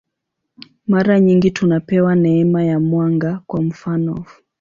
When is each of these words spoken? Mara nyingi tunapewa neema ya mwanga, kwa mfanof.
Mara 0.87 1.19
nyingi 1.19 1.51
tunapewa 1.51 2.15
neema 2.15 2.63
ya 2.63 2.79
mwanga, 2.79 3.41
kwa 3.47 3.61
mfanof. 3.61 4.41